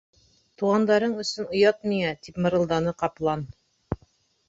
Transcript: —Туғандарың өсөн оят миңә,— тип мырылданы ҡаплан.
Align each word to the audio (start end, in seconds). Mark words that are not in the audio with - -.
—Туғандарың 0.61 1.13
өсөн 1.25 1.49
оят 1.59 1.87
миңә,— 1.93 2.17
тип 2.25 2.43
мырылданы 2.47 2.99
ҡаплан. 3.07 3.49